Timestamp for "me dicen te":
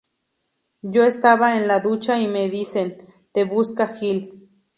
2.27-3.43